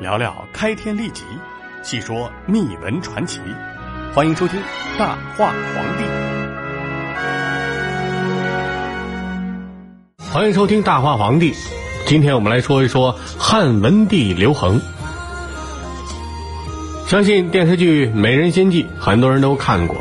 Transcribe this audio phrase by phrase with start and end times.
[0.00, 1.24] 聊聊开天立即，
[1.82, 3.38] 细说秘闻传奇。
[4.14, 4.58] 欢迎收听
[4.98, 6.04] 《大话皇帝》。
[10.32, 11.52] 欢迎收听《大话皇帝》。
[12.06, 14.80] 今天我们来说一说汉文帝刘恒。
[17.06, 19.98] 相信电视剧《美人心计》很多人都看过。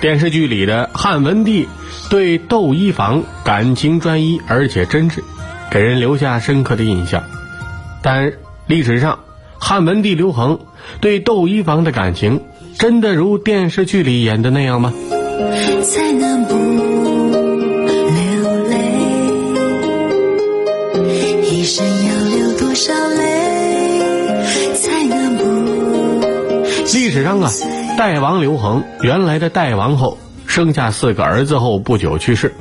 [0.00, 1.68] 电视剧里的汉文帝
[2.08, 5.22] 对窦漪房感情专一，而且真挚，
[5.70, 7.22] 给人留下深刻的印象。
[8.00, 8.32] 但
[8.68, 9.18] 历史上，
[9.58, 10.58] 汉文帝刘恒
[11.00, 12.42] 对窦漪房的感情，
[12.78, 14.92] 真的如电视剧里演的那样吗？
[15.82, 16.62] 才能不流
[18.68, 18.76] 泪？
[21.50, 24.74] 一生要流多少泪？
[24.74, 25.44] 才能不？
[26.92, 27.50] 历史上啊，
[27.96, 32.54] 代王刘恒原来的代王后生下四个儿子后不久去世，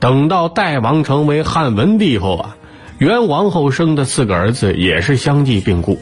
[0.00, 2.56] 等到代王成为汉文帝后啊。
[3.02, 5.98] 元王后生的四个儿子也是相继病故，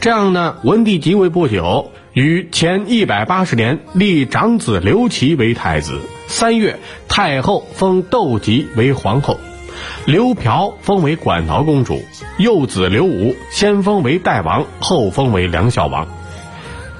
[0.00, 6.00] 这样呢，文帝即位不久，于前一百八十年立长子刘琦为太子。
[6.26, 9.38] 三月，太后封窦吉为皇后，
[10.06, 12.02] 刘嫖封为馆陶公主，
[12.38, 16.08] 幼子刘武先封为代王，后封为梁孝王。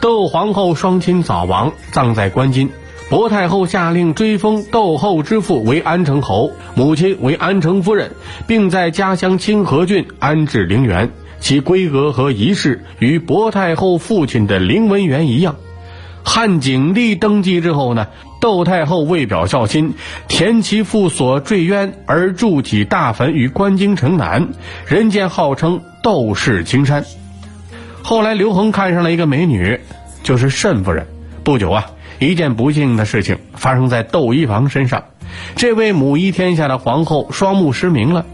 [0.03, 2.69] 窦皇后双亲早亡，葬在关津。
[3.11, 8.11] 薄太后下令追封窦后之父为安成侯，母亲为安成夫人，
[8.47, 11.11] 并在家乡清河郡安置陵园。
[11.39, 15.57] 其规格和仪式与薄太后父亲的陵文园一样。
[16.25, 18.07] 汉景帝登基之后呢，
[18.41, 19.93] 窦太后为表孝心，
[20.27, 24.49] 填其父所坠渊而筑起大坟于关京城南，
[24.87, 27.05] 人间号称窦氏青山。
[28.03, 29.79] 后来刘恒看上了一个美女，
[30.23, 31.07] 就是慎夫人。
[31.45, 31.87] 不久啊。
[32.25, 35.05] 一件不幸的事情发生在窦漪房身上，
[35.57, 38.27] 这位母仪天下的皇后双目失明了。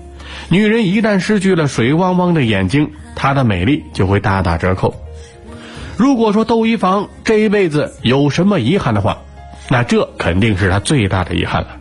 [0.48, 4.94] 女人一旦失去了水汪汪的眼睛，她的美丽就会大打折扣。
[5.97, 9.19] 如果说窦漪房这一辈子有什么遗憾的话，
[9.69, 11.76] 那这肯定是他最大的遗憾了。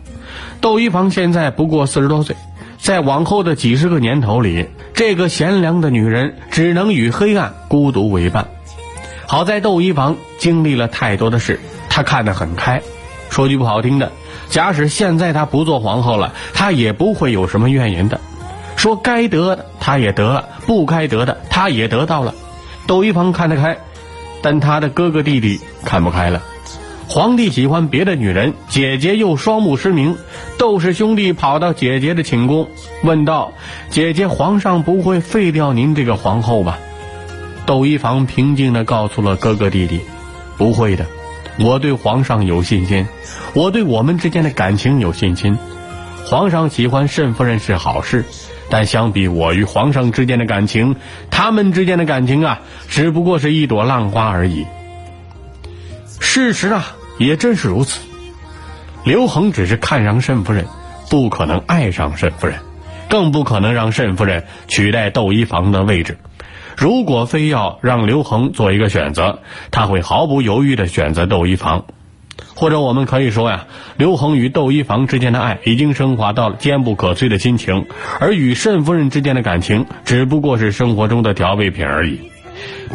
[0.60, 2.36] 窦漪房现在不过四十多岁，
[2.78, 8.48] 在往后的几十个年头里，这个贤良的女人只能与黑暗孤独为伴。
[9.26, 11.58] 好在窦漪房经历了太多的事。
[12.00, 12.80] 他看得很开，
[13.28, 14.10] 说句不好听的，
[14.48, 18.18] 假使现在他不做皇后了，他也不会有什么怨言的。
[18.74, 22.34] 说该得的他也得了，不该得的他也得到了。
[22.86, 23.76] 窦漪房看得开，
[24.40, 26.42] 但他的哥哥弟弟看不开了。
[27.06, 30.16] 皇帝喜欢别的女人，姐姐又双目失明。
[30.56, 32.66] 窦氏兄弟跑到姐姐的寝宫，
[33.02, 33.52] 问道
[33.90, 36.78] ：“姐姐，皇上不会废掉您这个皇后吧？”
[37.66, 40.00] 窦漪房平静地告诉了哥哥弟弟
[40.56, 41.04] ：“不会的。”
[41.58, 43.06] 我对皇上有信心，
[43.54, 45.58] 我对我们之间的感情有信心。
[46.24, 48.24] 皇上喜欢慎夫人是好事，
[48.70, 50.96] 但相比我与皇上之间的感情，
[51.30, 54.64] 他们之间的感情啊，只不过是一朵浪花而已。
[56.20, 58.00] 事实啊，也正是如此。
[59.04, 60.66] 刘恒只是看上慎夫人，
[61.10, 62.58] 不可能爱上慎夫人，
[63.08, 66.16] 更不可能让慎夫人取代窦漪房的位置。
[66.80, 71.84] 如果非要让刘恒做一个选择，他会毫不犹豫地选择窦漪房，
[72.54, 73.66] 或者我们可以说呀，
[73.98, 77.84] 刘恒与窦漪房之间的爱已经升华到了坚不可摧的亲情，
[78.18, 82.18] 而与慎夫人之间的感情只不过是生活中的调味品而已。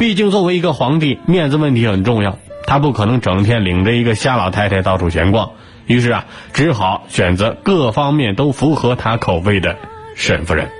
[0.00, 5.52] 毕竟作为一个皇帝，面子问题很重要，他不可能整天领着一个瞎老太太到处闲逛，
[5.86, 9.76] 于是啊，只好选择各方面都符合他口味的
[10.16, 10.70] 沈夫人。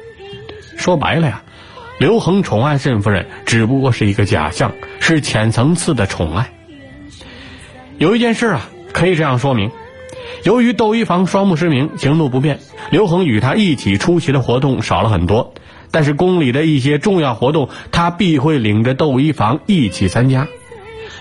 [0.76, 1.42] 说白了呀。
[1.98, 6.52] 刘恒宠爱慎夫人只不过是一个假象，是浅层次的宠爱。
[7.96, 9.70] 有一件事啊，可以这样说明：
[10.44, 12.58] 由于窦漪房双目失明，行动不便，
[12.90, 15.54] 刘恒与他一起出席的活动少了很多。
[15.90, 20.46] 但是宫里的一些重要活动，他必会领着窦漪房一起参加。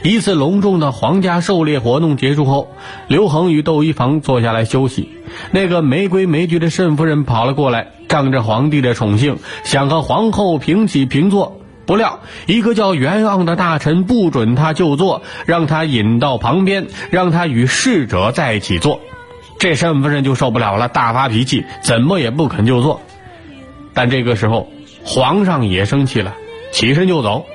[0.03, 2.69] 一次隆重的皇家狩猎活动结束后，
[3.08, 5.08] 刘恒与窦漪房坐下来休息。
[5.52, 11.59] 那个没规没矩的慎夫人跑了过来，仗着皇帝的宠幸，想和皇后平起平坐。
[11.85, 18.99] 不料一个叫袁盎的大臣不准他就坐，让他引到旁边，让他与侍者在一起坐。
[19.59, 23.02] 这慎夫人就受不了了，大发脾气，怎么也不肯就坐。
[23.93, 24.69] 但这个时候，
[25.03, 26.34] 皇上也生气了，
[26.72, 27.46] 起身就走。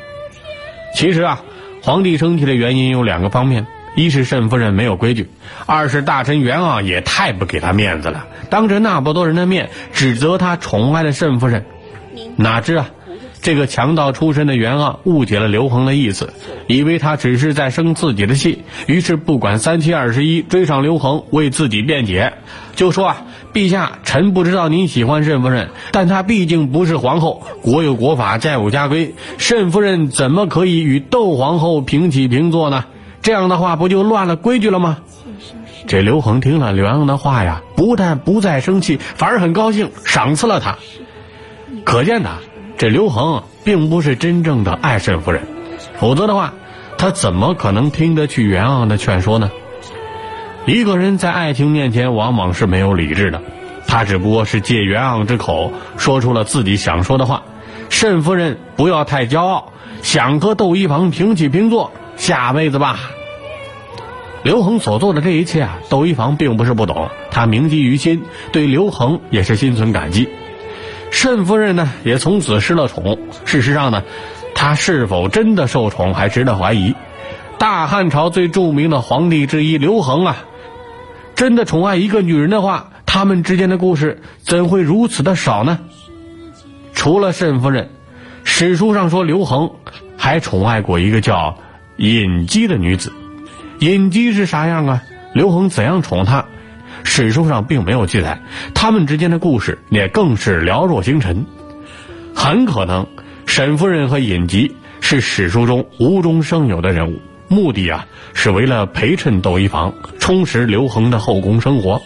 [0.94, 1.42] 其实啊。
[1.82, 3.66] 皇帝生气的原因有两个方面：
[3.96, 5.24] 一是慎夫人没有规矩；
[5.66, 11.64] 二是大臣袁盎也太不给他面子了，当着那么多人的面指责他宠爱的慎夫人。
[12.36, 12.90] 哪知啊，
[13.42, 16.32] 这个强盗出身的袁盎误解了刘恒的意思，
[16.66, 22.32] 以为他只是在生自己的气，于是不管三七二十一追上刘恒，为自己辩解，
[22.76, 23.22] 就说啊，
[23.52, 32.84] 陛下，臣不知道您喜欢慎夫人，但她毕竟不是皇后，国有国法，家有家规，慎夫人怎么可以与窦皇后平起平坐呢？
[33.22, 34.98] 这样的话不就乱了规矩了吗？
[35.86, 40.76] 这刘恒听了刘洋的话呀，不但不再生气，反而很高兴，赏赐了他。
[41.84, 42.38] 可见呐。
[42.78, 45.42] 这刘恒并不是真正的爱慎夫人，
[45.98, 46.54] 否则的话，
[46.96, 49.50] 他怎么可能听得去袁盎的劝说呢？
[50.64, 53.42] 一个人在爱情面前往往是没有理智的，
[53.86, 57.42] 他只不过是借袁盎之口说出了自己想说的话。
[57.90, 63.00] 慎夫人不要太骄傲，想和窦漪房平起平坐，下辈子吧。
[64.42, 68.22] 刘恒所做的这一切啊，窦一房并不是不懂，他铭记于心，
[68.52, 70.28] 对刘恒也是心存感激。
[71.10, 73.18] 慎夫人呢，也从此失了宠。
[73.46, 74.04] 事实上呢，
[74.54, 76.94] 她是否真的受宠还值得怀疑。
[77.58, 80.44] 大汉朝最著名的皇帝之一刘恒啊，
[81.34, 85.78] 真的宠爱一个女人的话，他们之间的故事怎会如此的少呢？
[86.92, 87.88] 除了慎夫人，
[88.44, 89.70] 史书上说刘恒
[90.18, 91.56] 还宠爱过一个叫
[92.00, 93.12] 尹姬的女子。
[93.80, 95.02] 尹姬是啥样啊？
[95.34, 96.46] 刘恒怎样宠她？
[97.04, 98.40] 史书上并没有记载，
[98.74, 101.44] 他们之间的故事也更是寥若星辰。
[102.34, 103.06] 很可能，
[103.44, 112.00] 沈夫人和尹吉是史书中无中生有的人物，目的啊是为了陪衬窦漪房，充实刘恒的后宫生活。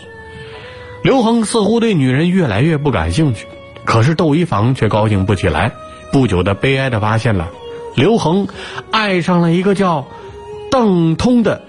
[1.04, 3.46] 刘恒似乎对女人越来越不感兴趣，
[3.84, 5.70] 可是窦漪房却高兴不起来。
[6.10, 7.48] 不久的，悲哀的发现了，
[7.94, 8.48] 刘恒
[8.90, 10.06] 爱上了一个叫
[10.70, 11.62] 邓通的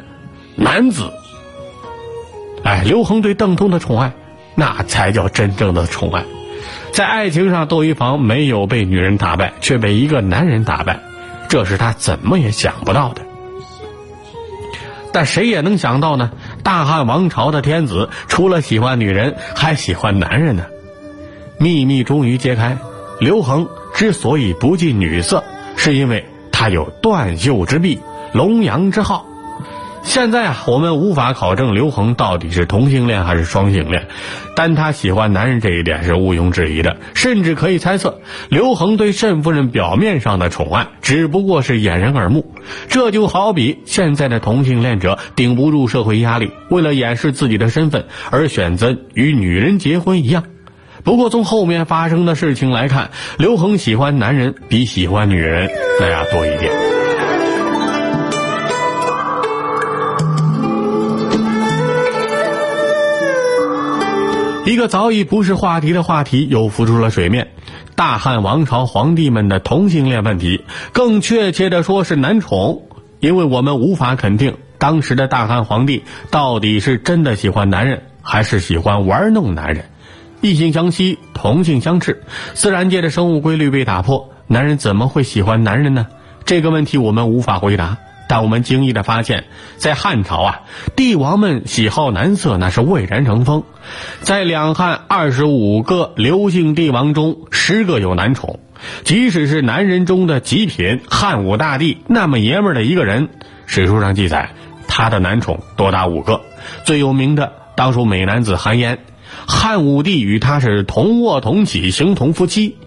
[0.56, 1.12] 男子。
[2.64, 4.14] 哎，刘恒对邓通的宠爱，
[4.56, 6.24] 那才叫真正的宠爱。
[6.92, 11.00] 在爱情上，窦漪房没有被女人打败，却被一个男人打败，
[11.48, 13.22] 这是他怎么也想不到的。
[15.12, 16.32] 但谁也能想到呢？
[16.64, 20.66] 大汉王朝的天子，除了喜欢女人，还喜欢男人呢。
[21.60, 22.78] 秘密终于揭开，
[23.20, 25.44] 刘恒之所以不近女色，
[25.76, 28.00] 是因为他有断袖之癖，
[28.34, 29.26] 龙阳之好。
[30.04, 34.06] 现在啊，我们无法考证刘恒到底是同性恋还是双性恋，
[34.56, 38.20] 但他喜欢男人这一点是毋庸置疑的，甚至可以猜测，
[38.50, 42.54] 刘恒对慎夫人表面上的宠爱只不过是掩人耳目。
[42.88, 50.44] 这就好比现在的同性恋者顶不住社会压力，为了掩饰自己的身份而选择与女人结婚一样。
[51.06, 55.70] 不过从后面发生的事情来看，刘恒喜欢男人比喜欢女人
[56.00, 56.74] 那要多一点。
[64.66, 67.50] 一个早已不是话题的话题又浮出了水面：
[67.96, 72.82] 大汉王朝皇帝们的同性恋问题，更确切的说是男宠。
[73.20, 79.86] 因为我们无法肯定当时的大汉皇帝到底是真的喜欢男人，还是喜欢玩弄男人。
[80.46, 82.22] 异性相吸，同性相斥，
[82.54, 86.06] 自然界的生物规律被打破，男人怎么会喜欢男人呢？
[86.46, 87.98] 这个问题我们无法回答。
[88.28, 89.46] 但我们惊异的发现，
[89.78, 90.62] 在汉朝啊，
[90.96, 93.64] 帝王们喜好男色那是蔚然成风。
[94.22, 98.60] 在两汉二十五个刘姓帝王中，十个有男宠。
[99.04, 103.30] 即使是男人中的极品汉武大帝那么爷们的一个人，
[103.66, 104.52] 史书上记载
[104.88, 106.40] 他的男宠多达五个。
[106.84, 109.00] 最有名的当属美男子韩嫣，
[109.48, 112.78] 汉武帝与他是同卧同起，形同夫妻。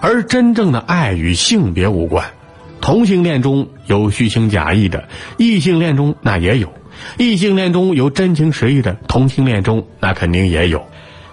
[0.00, 2.26] 而真正的爱与性别无关。
[2.80, 6.68] 同性恋中有虚情假意的，异性恋中那也有；
[7.16, 10.84] 异性恋中有真情实意的，同性恋中那肯定也有。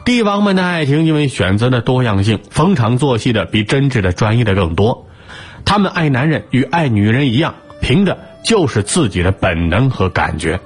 [0.06, 5.08] 帝王们的爱情因为选择的多样性，逢场作戏的比真挚的专一的更多。
[5.66, 10.62] 他们爱男人与爱女人一样，凭的就是自己的本能和感觉。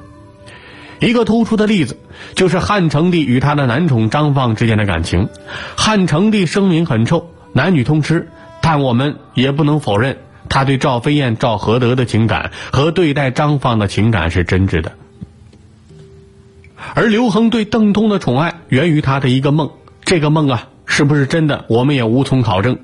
[0.99, 1.97] 一个突出的例子
[2.35, 5.29] 就是汉成帝与他的男宠张放之间的感情。
[5.75, 8.29] 汉成帝声名很臭，男女通吃，
[8.61, 10.17] 但我们也不能否认。
[10.47, 14.93] 他对赵飞燕、赵合德的情感和对待张放的情感是真挚的，
[16.93, 19.71] 而刘恒对邓通的宠爱源于他的一个梦。
[20.03, 22.77] 这个梦啊，是不是真的，我们也无从考证。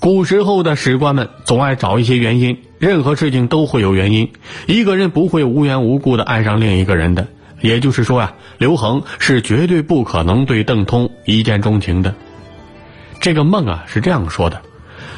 [0.00, 4.32] 古时候的史官们总爱找一些原因，任何事情都会有原因。
[4.66, 7.28] 一个人不会无缘无故的爱上另一个人的，
[7.60, 12.14] 也就是说呀，刘恒是绝对不可能对邓通一见钟情的。
[13.20, 14.62] 这个梦啊，是这样说的。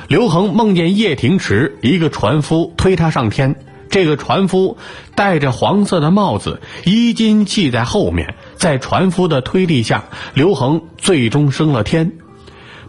[0.07, 3.57] 刘恒梦见叶廷池一个船夫推他上天，
[3.91, 4.79] 这个船夫
[5.15, 12.13] 戴着黄色的帽子，衣襟系在后面，在船夫的推力下，刘恒最终升了天。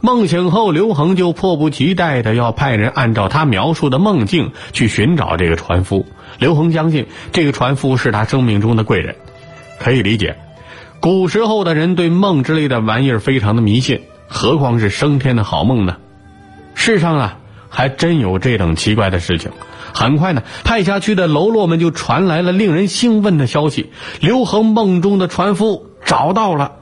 [0.02, 6.06] 梦醒后，刘恒就迫不及待的要派人按照他描述的梦境去寻找这个船夫。
[6.38, 9.18] 刘恒相信这个船夫是他生命中的贵人，
[9.80, 10.38] 可以理解。
[11.00, 15.98] 古时候的人对梦之类的玩意儿非常的迷信，何况是升天的好梦呢？
[16.76, 17.38] 世上啊，
[17.70, 19.52] 还真有这等奇怪的事情。
[19.94, 26.74] 很快呢，派下去的喽啰们就传来了令人兴奋的消息：刘恒梦中的船夫找到了。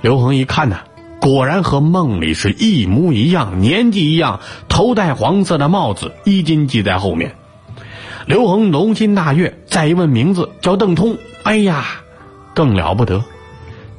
[0.00, 0.78] 刘恒一看呢。
[1.18, 7.34] 果然和梦里是一模一样，年纪一样，头戴黄色的帽子，衣襟系在后面。
[8.26, 11.16] 刘恒龙心大悦，再一问名字，叫邓通。
[11.42, 11.84] 哎呀，
[12.56, 13.22] 更了不得，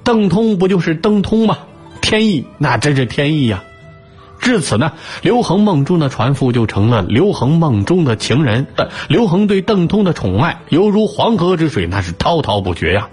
[0.03, 1.59] 邓通不就是邓通吗？
[2.01, 3.63] 天意，那真是天意呀！
[4.39, 8.65] 至此呢，刘恒梦中的船夫就成了刘恒梦中的情人。
[9.09, 13.09] 刘恒对邓通的宠爱犹如黄河之水，那是滔滔不绝呀！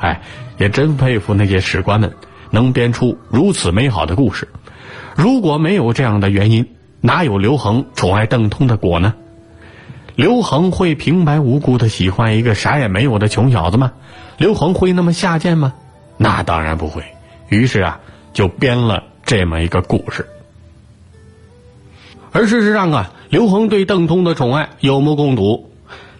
[0.00, 0.22] 哎，
[0.58, 2.12] 也真佩服那些史官们。
[2.50, 4.48] 能编出如此美好的故事，
[5.14, 6.66] 如果没有这样的原因，
[7.00, 9.14] 哪有刘恒宠爱邓通的果呢？
[10.20, 13.92] 刘恒会平白无故的喜欢一个啥也没有的穷小子吗？
[14.36, 15.72] 刘恒会那么下贱吗？
[16.18, 17.02] 那当然不会。
[17.48, 18.00] 于是啊，
[18.34, 20.26] 就编了这么一个故事。
[22.32, 25.70] 而事实上啊，刘恒对邓通的宠爱有目共睹。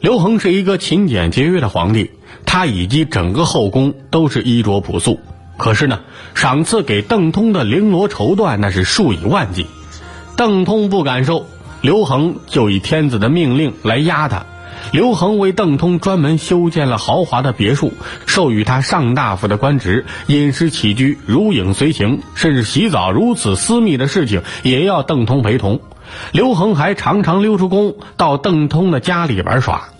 [0.01, 2.11] 刘恒是一个勤俭节约的皇帝，
[2.47, 5.21] 他以及整个后宫都是衣着朴素。
[5.59, 6.01] 可是呢，
[6.35, 9.67] 赏赐给邓通的绫罗绸缎那是数以万计，
[10.39, 11.45] 邓通不敢收，
[11.83, 14.47] 刘恒就以天子的命令来压他。
[14.93, 17.93] 刘恒为邓通专门修建了豪华的别墅，
[18.27, 25.81] 授予他上大夫的官职，饮食起居如影随形，甚至洗澡如此私密的事情也要邓通陪同。
[26.33, 29.91] 刘恒还常常溜出宫到邓通的家里玩耍。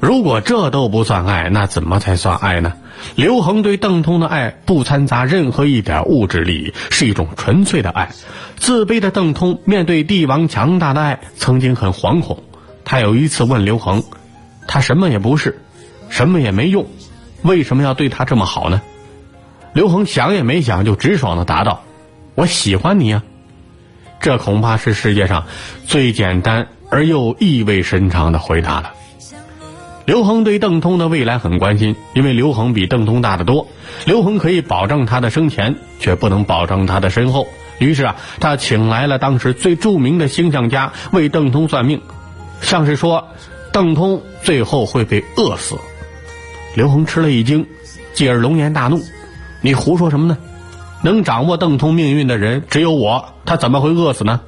[0.00, 2.74] 如果这都不算爱，那怎么才算爱呢？
[3.16, 8.10] 刘恒对邓通的爱不掺杂任何一点物质利益，是一种纯粹的爱。
[8.56, 12.42] 自卑的邓通面对帝王强大的爱，曾经很惶恐。
[12.84, 14.02] 他有一次问刘恒
[14.66, 15.60] ：“他什么也不是，
[16.08, 16.86] 什么也没用，
[17.42, 18.80] 为什么要对他这么好呢？”
[19.74, 21.82] 刘恒想也没想就直爽的答道
[22.34, 23.22] ：“我喜欢你啊！”
[24.20, 25.46] 这恐怕是世界上
[25.86, 28.92] 最简单而又意味深长的回答了。
[30.08, 33.66] 刘恒对邓通的未来很关心，因为刘恒比邓通大得多。
[34.06, 37.46] 刘恒可以保证他的生前，却不能保证他的身后。
[37.78, 42.00] 于是啊，他请来了当时最著名的星象家为邓通算命，
[42.62, 43.22] 像是说
[43.70, 45.76] 邓通最后会被饿死。
[46.74, 47.66] 刘恒吃了一惊，
[48.14, 48.98] 继而龙颜大怒
[49.60, 50.38] ：“你胡说什么呢？
[51.02, 54.40] 能掌握邓通命运的人只有我，他怎么会饿死呢？”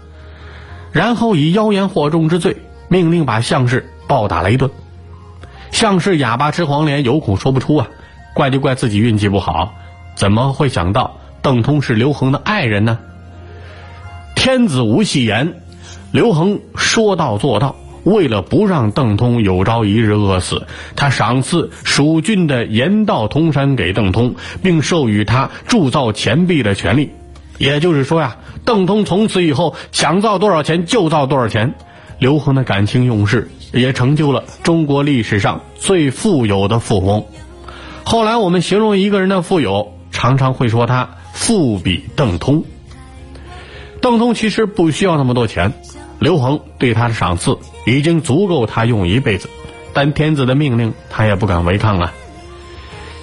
[0.90, 2.56] 然后以妖言惑众之罪，
[2.88, 4.70] 命令把相士暴打了一顿。
[5.70, 7.88] 像是哑巴吃黄连，有苦说不出啊！
[8.34, 9.74] 怪就怪自己运气不好，
[10.14, 12.98] 怎么会想到邓通是刘恒的爱人呢？
[14.34, 15.54] 天子无戏言，
[16.12, 17.76] 刘恒说到做到。
[18.02, 27.10] 为了不让邓通有朝一日饿死，他赏赐蜀郡的盐道通山给邓通，并授予他铸造钱币的权利。
[27.58, 31.74] 也就是说呀，邓通从此以后想造多少钱就造多少钱。
[32.18, 33.50] 刘恒的感情用事。
[33.72, 37.26] 也成就了中国历史上最富有的富翁。
[38.04, 42.64] 后来我们形容一个人的富有，常常会说他富比邓通。
[44.00, 45.74] 邓通其实不需要那么多钱，
[46.18, 49.48] 刘恒对他的赏赐已经足够他用一辈子。
[49.92, 52.12] 但天子的命令，他也不敢违抗啊。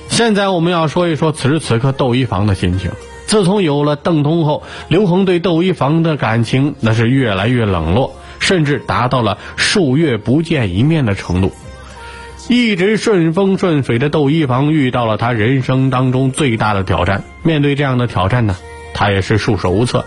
[0.09, 2.91] 现在我们要说一说此时此刻窦漪房的心情。
[3.25, 8.13] 自从有了邓通后，刘恒对窦漪房的感情那是越来越冷落。
[8.47, 11.51] 甚至达到了数月不见一面的程度。
[12.47, 17.25] 一直顺风顺水的窦漪房遇到了他人生当中最大的挑战。
[17.43, 18.55] 面对这样的挑战呢，
[18.93, 20.05] 他也是束手无策。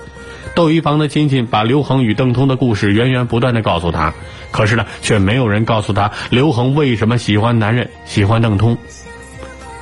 [0.54, 4.14] 窦漪房的亲戚把刘恒与邓通的故事源源不断的告诉他，
[4.50, 8.78] 可是呢，却没有人告诉他刘恒为什么喜欢男人，喜欢邓通。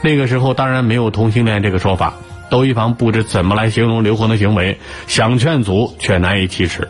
[0.03, 2.15] 那个时候当然没有同性恋这个说法。
[2.51, 6.89] 窦漪房不知怎么来形容刘恒的行为，想劝阻却难以启齿。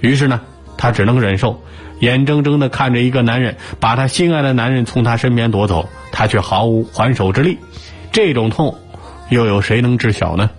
[0.00, 0.40] 于是呢。
[0.76, 1.62] 他只能忍受，
[2.00, 7.58] 眼睁睁的看着一个男人把他心爱的男人从他身边夺走，他却毫无还手之力。
[8.10, 8.76] 这种痛，
[9.30, 10.50] 又有谁能知晓呢？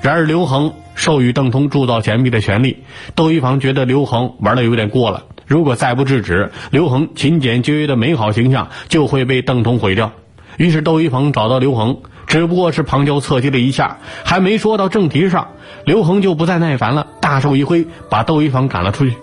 [0.00, 5.24] 然而刘恒授予邓通铸造钱币的权利，窦漪房觉得刘恒玩的有点过了。
[5.46, 10.12] 如果再不制止，刘恒勤俭节约的美好形象就会被邓通毁掉。
[10.56, 15.48] 于是窦漪房找到刘恒，只不过是旁敲侧击了一下，还没说到正题上，
[15.84, 19.14] 刘恒就不再耐烦了，大手一挥，把窦漪房赶了出去。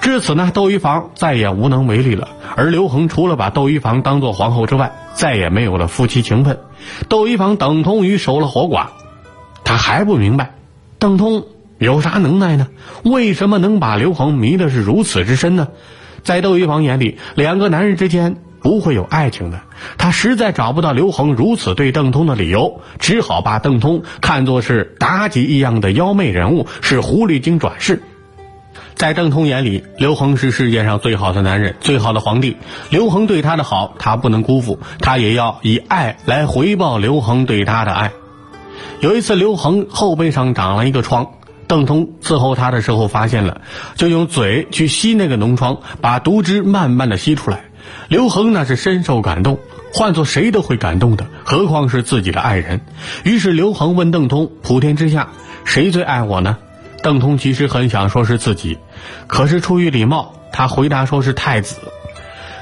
[0.00, 2.28] 至此呢，窦漪房再也无能为力了。
[2.56, 6.58] 而刘恒除了把窦漪房当做皇后之外，再也没有了夫妻情分。
[7.08, 8.86] 窦漪房等同于守了活寡。
[9.62, 10.54] 他还不明白，
[10.98, 11.44] 邓通
[11.78, 12.68] 有啥能耐呢？
[13.04, 15.68] 为什么能把刘恒迷的是如此之深呢？
[16.24, 19.60] 在窦漪房眼里，两个男人之间不会有爱情的。
[19.98, 28.02] 他实在找不到刘恒如此对邓通的理由，只好把邓通看作是妲己一样的妖媚人物，是狐狸精转世。
[28.94, 32.56] 在邓通眼里，刘恒是世界上最好的男人，最好的皇帝。
[32.90, 38.12] 刘恒对他的好，他不能辜负，他也要以爱来回报刘恒对他的爱。
[39.00, 41.26] 有一次，刘恒后背上长了一个疮。
[41.66, 43.62] 邓通伺候他的时候发现了，
[43.94, 47.69] 就用嘴去吸那个脓疮，把毒汁慢慢的吸出来。
[48.08, 49.58] 刘恒那是深受感动，
[49.92, 52.80] 换做谁都会感动的，何况是自己的爱人。
[53.24, 55.28] 于是刘恒问邓通：“普天之下，
[55.64, 56.58] 谁最爱我呢？”
[57.02, 58.78] 邓通其实很想说是自己，
[59.26, 61.76] 可是出于礼貌，他回答说是太子。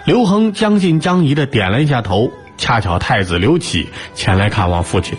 [0.04, 5.18] 刘恒将信将疑的点了一下头，恰巧太子刘启前来看望父亲。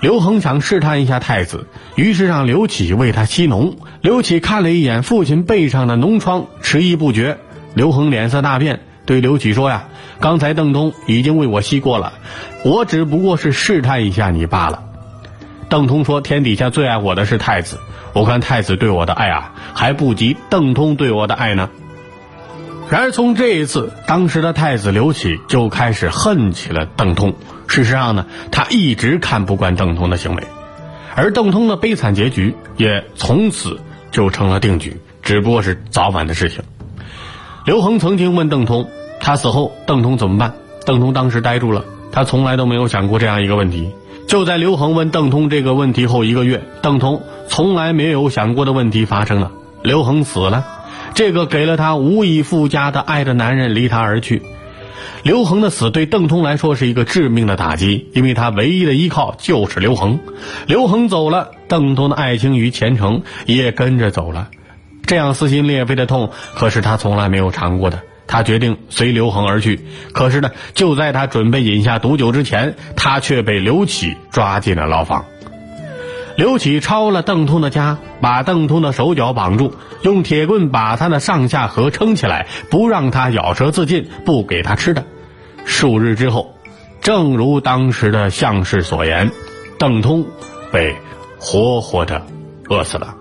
[0.00, 3.76] 刘恒想试探一下太子，于是让刘启为他吸脓。
[4.00, 7.38] 刘启看了一眼父亲背上的脓疮，迟疑不决。
[7.74, 9.84] 刘恒脸色大变，对刘启说：“呀，
[10.20, 12.12] 刚才邓通已经为我吸过了，
[12.64, 14.82] 我只不过是试探一下你罢了。”
[15.70, 17.78] 邓通说：“天底下最爱我的是太子，
[18.12, 21.70] 我看太子对我的爱啊，还不及邓通对我的爱呢。”
[22.88, 27.34] 然而从这一次，当时的太子刘启就开始恨起了邓通。
[27.66, 30.44] 事实上呢，他一直看不惯邓通的行为，
[31.16, 33.80] 而邓通的悲惨结局也从此
[34.12, 36.62] 就成了定局，只不过是早晚的事情。
[37.64, 38.88] 刘恒曾经问邓通，
[39.20, 40.52] 他死后邓通怎么办？
[40.84, 43.90] 邓通当时呆住了，他从来都没有想过这样一个问题。
[44.28, 49.50] 就在刘恒问邓通这个问题后一个月，邓通从来没有想过的问题发生了：
[49.82, 50.64] 刘恒死了，
[51.14, 54.42] 这个给了他无以复加的爱的男人离他而去。
[55.22, 60.20] 刘恒的死对邓通来说是一个致命的打击，因为他唯一的依靠就是刘恒。
[60.66, 64.48] 刘恒走了，邓通的爱情与前程也跟着走了。
[65.04, 68.00] 这样撕心裂肺的痛，可是他从来没有尝过的。
[68.26, 69.80] 他决定随刘恒而去，
[70.12, 75.24] 可是呢，就在他准备饮下毒酒之前，他却被刘启抓进了牢房。
[76.36, 85.04] 刘启抄了邓通的家，把邓通的手脚绑住，用铁棍把他的上下颌撑起来，不让他咬舌自尽，不给他吃的。
[85.64, 86.54] 数日之后，
[87.00, 89.30] 正如当时的相士所言，
[89.78, 90.26] 邓通
[90.70, 90.94] 被
[91.38, 92.26] 活活的
[92.68, 93.14] 饿死了。